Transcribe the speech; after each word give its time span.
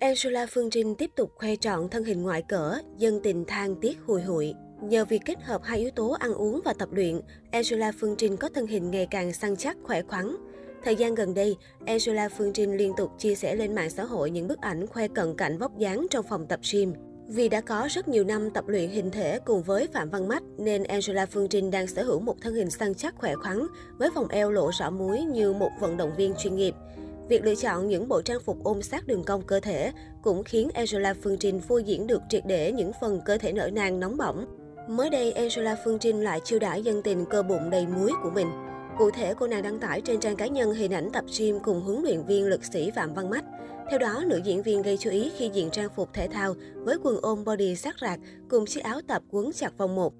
Angela 0.00 0.46
Phương 0.46 0.70
Trinh 0.70 0.94
tiếp 0.94 1.10
tục 1.16 1.32
khoe 1.36 1.56
trọn 1.56 1.88
thân 1.88 2.04
hình 2.04 2.22
ngoại 2.22 2.42
cỡ, 2.42 2.78
dân 2.96 3.20
tình 3.22 3.44
than 3.44 3.76
tiếc 3.80 3.98
hùi 4.06 4.22
hụi. 4.22 4.54
Nhờ 4.82 5.04
việc 5.04 5.22
kết 5.24 5.42
hợp 5.42 5.62
hai 5.64 5.78
yếu 5.78 5.90
tố 5.90 6.10
ăn 6.10 6.34
uống 6.34 6.60
và 6.64 6.72
tập 6.72 6.88
luyện, 6.92 7.20
Angela 7.50 7.92
Phương 8.00 8.16
Trinh 8.16 8.36
có 8.36 8.48
thân 8.54 8.66
hình 8.66 8.90
ngày 8.90 9.06
càng 9.10 9.32
săn 9.32 9.56
chắc, 9.56 9.76
khỏe 9.82 10.02
khoắn. 10.02 10.36
Thời 10.84 10.96
gian 10.96 11.14
gần 11.14 11.34
đây, 11.34 11.56
Angela 11.86 12.28
Phương 12.28 12.52
Trinh 12.52 12.76
liên 12.76 12.92
tục 12.96 13.10
chia 13.18 13.34
sẻ 13.34 13.54
lên 13.54 13.74
mạng 13.74 13.90
xã 13.90 14.04
hội 14.04 14.30
những 14.30 14.48
bức 14.48 14.60
ảnh 14.60 14.86
khoe 14.86 15.08
cận 15.08 15.36
cảnh 15.36 15.58
vóc 15.58 15.78
dáng 15.78 16.06
trong 16.10 16.26
phòng 16.28 16.46
tập 16.46 16.60
gym. 16.72 16.92
Vì 17.28 17.48
đã 17.48 17.60
có 17.60 17.88
rất 17.90 18.08
nhiều 18.08 18.24
năm 18.24 18.50
tập 18.50 18.64
luyện 18.68 18.90
hình 18.90 19.10
thể 19.10 19.38
cùng 19.44 19.62
với 19.62 19.88
Phạm 19.92 20.10
Văn 20.10 20.28
Mách, 20.28 20.42
nên 20.58 20.82
Angela 20.82 21.26
Phương 21.26 21.48
Trinh 21.48 21.70
đang 21.70 21.86
sở 21.86 22.02
hữu 22.02 22.20
một 22.20 22.36
thân 22.40 22.54
hình 22.54 22.70
săn 22.70 22.94
chắc 22.94 23.14
khỏe 23.18 23.34
khoắn, 23.34 23.66
với 23.98 24.10
vòng 24.14 24.28
eo 24.28 24.50
lộ 24.50 24.70
rõ 24.78 24.90
múi 24.90 25.22
như 25.22 25.52
một 25.52 25.70
vận 25.80 25.96
động 25.96 26.12
viên 26.16 26.34
chuyên 26.38 26.56
nghiệp. 26.56 26.74
Việc 27.30 27.44
lựa 27.44 27.54
chọn 27.54 27.88
những 27.88 28.08
bộ 28.08 28.22
trang 28.22 28.40
phục 28.40 28.64
ôm 28.64 28.82
sát 28.82 29.06
đường 29.06 29.24
cong 29.24 29.42
cơ 29.42 29.60
thể 29.60 29.92
cũng 30.22 30.44
khiến 30.44 30.68
Angela 30.74 31.14
Phương 31.22 31.38
Trinh 31.38 31.60
phô 31.60 31.78
diễn 31.78 32.06
được 32.06 32.22
triệt 32.28 32.42
để 32.46 32.72
những 32.72 32.92
phần 33.00 33.20
cơ 33.24 33.38
thể 33.38 33.52
nở 33.52 33.70
nang 33.72 34.00
nóng 34.00 34.16
bỏng. 34.16 34.46
Mới 34.88 35.10
đây, 35.10 35.32
Angela 35.32 35.76
Phương 35.84 35.98
Trinh 35.98 36.20
lại 36.20 36.40
chiêu 36.44 36.58
đãi 36.58 36.82
dân 36.82 37.02
tình 37.02 37.24
cơ 37.30 37.42
bụng 37.42 37.70
đầy 37.70 37.86
muối 37.86 38.12
của 38.22 38.30
mình. 38.30 38.46
Cụ 38.98 39.10
thể, 39.10 39.34
cô 39.38 39.46
nàng 39.46 39.62
đăng 39.62 39.78
tải 39.78 40.00
trên 40.00 40.20
trang 40.20 40.36
cá 40.36 40.46
nhân 40.46 40.74
hình 40.74 40.94
ảnh 40.94 41.10
tập 41.12 41.24
gym 41.38 41.58
cùng 41.60 41.80
huấn 41.80 42.02
luyện 42.02 42.22
viên 42.26 42.46
lực 42.46 42.64
sĩ 42.64 42.90
Phạm 42.90 43.14
Văn 43.14 43.30
Mách. 43.30 43.44
Theo 43.90 43.98
đó, 43.98 44.24
nữ 44.26 44.40
diễn 44.44 44.62
viên 44.62 44.82
gây 44.82 44.96
chú 44.96 45.10
ý 45.10 45.30
khi 45.36 45.50
diện 45.54 45.70
trang 45.70 45.88
phục 45.96 46.08
thể 46.12 46.28
thao 46.28 46.54
với 46.74 46.96
quần 47.02 47.16
ôm 47.22 47.44
body 47.44 47.76
sát 47.76 47.96
rạc 48.00 48.20
cùng 48.48 48.66
chiếc 48.66 48.80
áo 48.84 49.00
tập 49.08 49.22
quấn 49.30 49.50
chặt 49.52 49.78
vòng 49.78 49.94
một. 49.94 50.14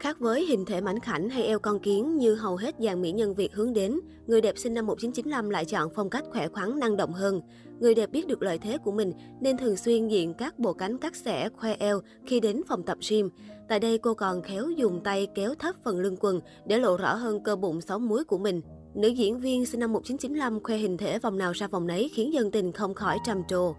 Khác 0.00 0.20
với 0.20 0.46
hình 0.46 0.64
thể 0.64 0.80
mảnh 0.80 0.98
khảnh 1.00 1.28
hay 1.28 1.42
eo 1.42 1.58
con 1.58 1.78
kiến 1.78 2.18
như 2.18 2.34
hầu 2.34 2.56
hết 2.56 2.74
dàn 2.78 3.02
mỹ 3.02 3.12
nhân 3.12 3.34
Việt 3.34 3.54
hướng 3.54 3.72
đến, 3.72 4.00
người 4.26 4.40
đẹp 4.40 4.58
sinh 4.58 4.74
năm 4.74 4.86
1995 4.86 5.50
lại 5.50 5.64
chọn 5.64 5.88
phong 5.94 6.10
cách 6.10 6.24
khỏe 6.30 6.48
khoắn 6.48 6.78
năng 6.78 6.96
động 6.96 7.12
hơn. 7.12 7.40
Người 7.80 7.94
đẹp 7.94 8.10
biết 8.10 8.26
được 8.26 8.42
lợi 8.42 8.58
thế 8.58 8.78
của 8.78 8.92
mình 8.92 9.12
nên 9.40 9.56
thường 9.56 9.76
xuyên 9.76 10.08
diện 10.08 10.34
các 10.34 10.58
bộ 10.58 10.72
cánh 10.72 10.98
cắt 10.98 11.16
xẻ, 11.16 11.48
khoe 11.48 11.74
eo 11.74 12.00
khi 12.26 12.40
đến 12.40 12.62
phòng 12.68 12.82
tập 12.82 12.98
gym. 13.10 13.30
Tại 13.68 13.80
đây 13.80 13.98
cô 13.98 14.14
còn 14.14 14.42
khéo 14.42 14.70
dùng 14.70 15.00
tay 15.04 15.28
kéo 15.34 15.54
thấp 15.54 15.76
phần 15.84 16.00
lưng 16.00 16.16
quần 16.20 16.40
để 16.66 16.78
lộ 16.78 16.96
rõ 16.96 17.14
hơn 17.14 17.42
cơ 17.42 17.56
bụng 17.56 17.80
sáu 17.80 17.98
múi 17.98 18.24
của 18.24 18.38
mình. 18.38 18.60
Nữ 18.94 19.08
diễn 19.08 19.40
viên 19.40 19.66
sinh 19.66 19.80
năm 19.80 19.92
1995 19.92 20.62
khoe 20.62 20.76
hình 20.76 20.96
thể 20.96 21.18
vòng 21.18 21.38
nào 21.38 21.52
ra 21.52 21.66
vòng 21.66 21.86
nấy 21.86 22.10
khiến 22.14 22.32
dân 22.32 22.50
tình 22.50 22.72
không 22.72 22.94
khỏi 22.94 23.18
trầm 23.26 23.42
trồ. 23.48 23.74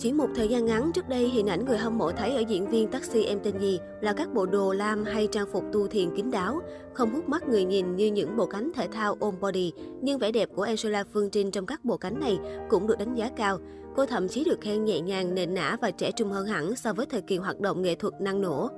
Chỉ 0.00 0.12
một 0.12 0.28
thời 0.34 0.48
gian 0.48 0.66
ngắn 0.66 0.92
trước 0.92 1.08
đây, 1.08 1.28
hình 1.28 1.46
ảnh 1.46 1.64
người 1.64 1.78
hâm 1.78 1.98
mộ 1.98 2.10
thấy 2.12 2.36
ở 2.36 2.40
diễn 2.48 2.70
viên 2.70 2.88
taxi 2.88 3.24
em 3.24 3.38
tên 3.42 3.58
gì 3.58 3.78
là 4.00 4.12
các 4.12 4.34
bộ 4.34 4.46
đồ 4.46 4.72
lam 4.72 5.04
hay 5.04 5.28
trang 5.32 5.46
phục 5.52 5.64
tu 5.72 5.86
thiền 5.86 6.16
kín 6.16 6.30
đáo, 6.30 6.60
không 6.94 7.10
hút 7.10 7.28
mắt 7.28 7.48
người 7.48 7.64
nhìn 7.64 7.96
như 7.96 8.06
những 8.06 8.36
bộ 8.36 8.46
cánh 8.46 8.70
thể 8.74 8.88
thao 8.92 9.16
ôm 9.20 9.34
body. 9.40 9.72
Nhưng 10.02 10.18
vẻ 10.18 10.32
đẹp 10.32 10.48
của 10.54 10.62
Angela 10.62 11.04
Phương 11.12 11.30
Trinh 11.30 11.50
trong 11.50 11.66
các 11.66 11.84
bộ 11.84 11.96
cánh 11.96 12.20
này 12.20 12.38
cũng 12.68 12.86
được 12.86 12.98
đánh 12.98 13.14
giá 13.14 13.30
cao. 13.36 13.58
Cô 13.96 14.06
thậm 14.06 14.28
chí 14.28 14.44
được 14.44 14.60
khen 14.60 14.84
nhẹ 14.84 15.00
nhàng, 15.00 15.34
nền 15.34 15.54
nã 15.54 15.76
và 15.80 15.90
trẻ 15.90 16.10
trung 16.12 16.30
hơn 16.30 16.46
hẳn 16.46 16.76
so 16.76 16.92
với 16.92 17.06
thời 17.06 17.22
kỳ 17.22 17.36
hoạt 17.36 17.60
động 17.60 17.82
nghệ 17.82 17.94
thuật 17.94 18.14
năng 18.20 18.40
nổ. 18.40 18.70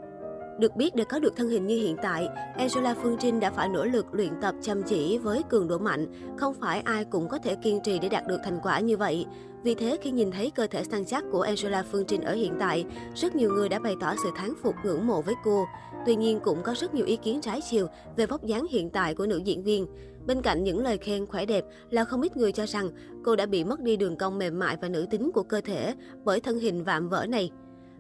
Được 0.59 0.77
biết 0.77 0.95
để 0.95 1.05
có 1.05 1.19
được 1.19 1.37
thân 1.37 1.49
hình 1.49 1.67
như 1.67 1.77
hiện 1.77 1.97
tại, 2.03 2.29
Angela 2.57 2.95
Phương 3.03 3.17
Trinh 3.21 3.41
đã 3.41 3.51
phải 3.51 3.69
nỗ 3.69 3.85
lực 3.85 4.07
luyện 4.13 4.33
tập 4.41 4.55
chăm 4.63 4.83
chỉ 4.83 5.19
với 5.19 5.43
cường 5.43 5.69
độ 5.69 5.79
mạnh. 5.79 6.07
Không 6.37 6.55
phải 6.55 6.81
ai 6.81 7.05
cũng 7.05 7.29
có 7.29 7.39
thể 7.39 7.55
kiên 7.55 7.81
trì 7.85 7.99
để 7.99 8.09
đạt 8.09 8.27
được 8.27 8.39
thành 8.45 8.59
quả 8.63 8.81
như 8.81 8.97
vậy. 8.97 9.27
Vì 9.63 9.75
thế 9.75 9.97
khi 10.03 10.11
nhìn 10.11 10.31
thấy 10.31 10.51
cơ 10.51 10.67
thể 10.67 10.85
săn 10.85 11.05
chắc 11.05 11.25
của 11.33 11.41
Angela 11.41 11.85
Phương 11.93 12.05
Trinh 12.07 12.21
ở 12.21 12.35
hiện 12.35 12.55
tại, 12.61 12.85
rất 13.15 13.37
nhiều 13.37 13.51
người 13.53 13.69
đã 13.69 13.79
bày 13.79 13.97
tỏ 14.01 14.15
sự 14.23 14.31
thán 14.37 14.53
phục 14.63 14.75
ngưỡng 14.85 15.07
mộ 15.07 15.23
với 15.23 15.35
cô. 15.45 15.65
Tuy 16.07 16.17
nhiên 16.17 16.41
cũng 16.41 16.63
có 16.63 16.75
rất 16.75 16.95
nhiều 16.95 17.07
ý 17.07 17.17
kiến 17.17 17.41
trái 17.41 17.61
chiều 17.71 17.87
về 18.17 18.27
vóc 18.27 18.45
dáng 18.45 18.67
hiện 18.71 18.91
tại 18.91 19.15
của 19.15 19.27
nữ 19.27 19.41
diễn 19.45 19.63
viên. 19.63 19.87
Bên 20.27 20.43
cạnh 20.43 20.65
những 20.65 20.83
lời 20.83 20.99
khen 20.99 21.27
khỏe 21.27 21.47
đẹp 21.47 21.65
là 21.91 22.05
không 22.05 22.23
ít 22.23 22.37
người 22.37 22.53
cho 22.53 22.67
rằng 22.67 22.89
cô 23.25 23.37
đã 23.37 23.47
bị 23.47 23.65
mất 23.65 23.81
đi 23.81 23.97
đường 23.97 24.17
cong 24.17 24.39
mềm 24.39 24.59
mại 24.59 24.77
và 24.83 24.89
nữ 24.89 25.07
tính 25.11 25.31
của 25.35 25.43
cơ 25.43 25.61
thể 25.61 25.95
bởi 26.25 26.41
thân 26.41 26.59
hình 26.59 26.85
vạm 26.85 27.09
vỡ 27.09 27.27
này. 27.27 27.51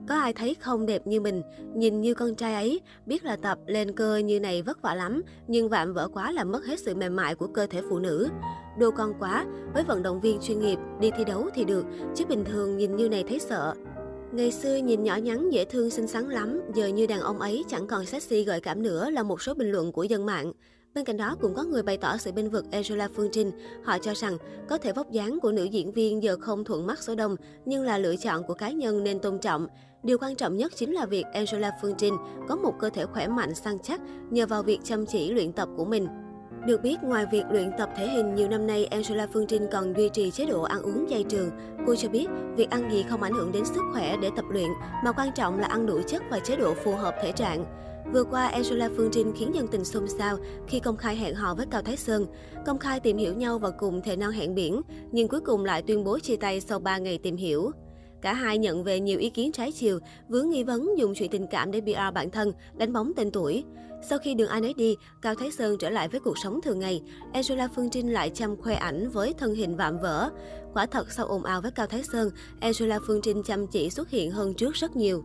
Có 0.09 0.15
ai 0.15 0.33
thấy 0.33 0.57
không 0.61 0.87
đẹp 0.87 1.07
như 1.07 1.21
mình, 1.21 1.43
nhìn 1.75 2.01
như 2.01 2.15
con 2.15 2.35
trai 2.35 2.55
ấy, 2.55 2.81
biết 3.07 3.25
là 3.25 3.37
tập 3.37 3.59
lên 3.67 3.93
cơ 3.93 4.17
như 4.17 4.41
này 4.41 4.63
vất 4.63 4.83
vả 4.83 4.95
lắm, 4.95 5.23
nhưng 5.47 5.69
vạm 5.69 5.95
vỡ 5.95 6.09
quá 6.13 6.33
là 6.33 6.45
mất 6.45 6.67
hết 6.67 6.81
sự 6.81 6.95
mềm 6.95 7.17
mại 7.17 7.35
của 7.35 7.47
cơ 7.47 7.67
thể 7.67 7.81
phụ 7.91 7.99
nữ. 7.99 8.29
Đô 8.79 8.91
con 8.91 9.13
quá, 9.19 9.47
với 9.75 9.85
vận 9.85 10.03
động 10.03 10.21
viên 10.21 10.41
chuyên 10.41 10.61
nghiệp, 10.61 10.79
đi 11.01 11.11
thi 11.17 11.25
đấu 11.25 11.49
thì 11.55 11.65
được, 11.65 11.85
chứ 12.15 12.25
bình 12.29 12.45
thường 12.45 12.77
nhìn 12.77 12.97
như 12.97 13.09
này 13.09 13.25
thấy 13.29 13.39
sợ. 13.39 13.75
Ngày 14.33 14.53
xưa 14.53 14.77
nhìn 14.77 15.03
nhỏ 15.03 15.17
nhắn 15.17 15.53
dễ 15.53 15.65
thương 15.65 15.91
xinh 15.91 16.07
xắn 16.07 16.29
lắm, 16.29 16.61
giờ 16.75 16.87
như 16.87 17.07
đàn 17.07 17.21
ông 17.21 17.39
ấy 17.39 17.65
chẳng 17.69 17.87
còn 17.87 18.07
sexy 18.07 18.45
gợi 18.45 18.61
cảm 18.61 18.83
nữa 18.83 19.11
là 19.11 19.23
một 19.23 19.43
số 19.43 19.55
bình 19.55 19.71
luận 19.71 19.93
của 19.93 20.05
dân 20.05 20.27
mạng. 20.27 20.53
Bên 20.95 21.05
cạnh 21.05 21.17
đó 21.17 21.37
cũng 21.41 21.55
có 21.55 21.63
người 21.63 21.83
bày 21.83 21.97
tỏ 21.97 22.17
sự 22.17 22.33
bên 22.33 22.49
vực 22.49 22.65
Angela 22.71 23.09
Phương 23.15 23.29
Trinh. 23.33 23.51
Họ 23.85 23.99
cho 23.99 24.15
rằng 24.15 24.37
có 24.69 24.79
thể 24.79 24.93
vóc 24.93 25.11
dáng 25.11 25.41
của 25.41 25.53
nữ 25.53 25.65
diễn 25.65 25.93
viên 25.93 26.23
giờ 26.23 26.37
không 26.41 26.65
thuận 26.65 26.87
mắt 26.87 27.03
số 27.03 27.15
đông, 27.15 27.37
nhưng 27.65 27.83
là 27.83 27.99
lựa 27.99 28.17
chọn 28.17 28.43
của 28.43 28.55
cá 28.55 28.71
nhân 28.71 29.05
nên 29.05 29.19
tôn 29.19 29.39
trọng. 29.39 29.67
Điều 30.03 30.19
quan 30.19 30.37
trọng 30.37 30.57
nhất 30.57 30.73
chính 30.77 30.95
là 30.95 31.07
việc 31.07 31.27
Angela 31.33 31.71
Phương 31.83 31.95
Trinh 31.99 32.17
có 32.49 32.57
một 32.57 32.73
cơ 32.79 32.91
thể 32.91 33.07
khỏe 33.07 33.29
mạnh 33.29 33.55
săn 33.55 33.79
chắc 33.79 34.01
nhờ 34.31 34.47
vào 34.47 34.63
việc 34.63 34.79
chăm 34.85 35.07
chỉ 35.07 35.31
luyện 35.31 35.53
tập 35.53 35.69
của 35.77 35.85
mình. 35.85 36.07
Được 36.67 36.83
biết, 36.83 36.97
ngoài 37.03 37.27
việc 37.33 37.45
luyện 37.51 37.71
tập 37.79 37.91
thể 37.97 38.09
hình 38.09 38.35
nhiều 38.35 38.49
năm 38.49 38.67
nay, 38.67 38.87
Angela 38.87 39.27
Phương 39.33 39.47
Trinh 39.47 39.67
còn 39.73 39.95
duy 39.97 40.09
trì 40.09 40.31
chế 40.31 40.47
độ 40.47 40.63
ăn 40.63 40.83
uống 40.83 41.11
dây 41.11 41.25
trường. 41.29 41.51
Cô 41.87 41.95
cho 41.97 42.09
biết, 42.09 42.27
việc 42.57 42.71
ăn 42.71 42.93
gì 42.93 43.05
không 43.09 43.23
ảnh 43.23 43.33
hưởng 43.33 43.53
đến 43.53 43.65
sức 43.65 43.81
khỏe 43.93 44.17
để 44.23 44.31
tập 44.37 44.45
luyện, 44.51 44.69
mà 45.05 45.13
quan 45.13 45.29
trọng 45.35 45.59
là 45.59 45.67
ăn 45.67 45.87
đủ 45.87 46.01
chất 46.07 46.23
và 46.31 46.39
chế 46.39 46.57
độ 46.57 46.75
phù 46.75 46.93
hợp 46.93 47.15
thể 47.23 47.33
trạng. 47.33 47.65
Vừa 48.13 48.25
qua, 48.25 48.47
Angela 48.47 48.91
Phương 48.97 49.11
Trinh 49.13 49.33
khiến 49.37 49.55
dân 49.55 49.69
tình 49.69 49.85
xôn 49.85 50.09
xao 50.09 50.37
khi 50.69 50.81
công 50.81 50.97
khai 50.97 51.17
hẹn 51.17 51.35
hò 51.35 51.55
với 51.55 51.67
Cao 51.71 51.83
Thái 51.83 51.97
Sơn. 51.97 52.27
Công 52.67 52.79
khai 52.79 53.01
tìm 53.01 53.17
hiểu 53.17 53.35
nhau 53.35 53.59
và 53.59 53.71
cùng 53.71 54.03
thề 54.03 54.17
non 54.17 54.31
hẹn 54.31 54.55
biển, 54.55 54.81
nhưng 55.13 55.29
cuối 55.29 55.41
cùng 55.41 55.65
lại 55.65 55.83
tuyên 55.83 56.05
bố 56.05 56.19
chia 56.19 56.37
tay 56.37 56.61
sau 56.61 56.79
3 56.79 56.99
ngày 56.99 57.19
tìm 57.19 57.37
hiểu. 57.37 57.71
Cả 58.23 58.35
hai 58.35 58.59
nhận 58.59 58.85
về 58.85 59.01
nhiều 59.01 59.19
ý 59.19 59.31
kiến 59.31 59.53
trái 59.53 59.73
chiều, 59.73 59.99
vướng 60.29 60.51
nghi 60.51 60.63
vấn 60.65 60.99
dùng 60.99 61.15
chuyện 61.15 61.31
tình 61.31 61.47
cảm 61.47 61.71
để 61.71 61.81
PR 61.81 62.15
bản 62.15 62.31
thân, 62.31 62.53
đánh 62.77 62.93
bóng 62.93 63.13
tên 63.17 63.31
tuổi. 63.31 63.65
Sau 64.09 64.19
khi 64.19 64.35
đường 64.35 64.49
ai 64.49 64.61
nấy 64.61 64.75
đi, 64.75 64.97
Cao 65.23 65.35
Thái 65.35 65.51
Sơn 65.51 65.77
trở 65.79 65.91
lại 65.91 66.09
với 66.09 66.21
cuộc 66.21 66.39
sống 66.39 66.61
thường 66.61 66.79
ngày. 66.79 67.03
Angela 67.33 67.69
Phương 67.77 67.91
Trinh 67.91 68.13
lại 68.13 68.31
chăm 68.31 68.57
khoe 68.57 68.75
ảnh 68.75 69.11
với 69.11 69.35
thân 69.39 69.55
hình 69.55 69.77
vạm 69.77 69.99
vỡ. 69.99 70.31
Quả 70.75 70.87
thật 70.87 71.13
sau 71.13 71.27
ồn 71.27 71.43
ào 71.43 71.61
với 71.61 71.71
Cao 71.71 71.87
Thái 71.87 72.03
Sơn, 72.13 72.31
Angela 72.61 72.99
Phương 73.07 73.21
Trinh 73.23 73.43
chăm 73.43 73.67
chỉ 73.67 73.91
xuất 73.91 74.11
hiện 74.11 74.31
hơn 74.31 74.55
trước 74.55 74.75
rất 74.75 74.97
nhiều. 74.97 75.25